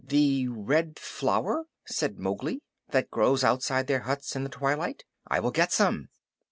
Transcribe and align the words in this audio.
"The 0.03 0.47
Red 0.47 0.97
Flower?" 0.97 1.65
said 1.85 2.17
Mowgli. 2.17 2.63
"That 2.89 3.11
grows 3.11 3.43
outside 3.43 3.85
their 3.85 3.99
huts 3.99 4.35
in 4.35 4.41
the 4.43 4.49
twilight. 4.49 5.03
I 5.27 5.39
will 5.39 5.51
get 5.51 5.71
some." 5.71 6.09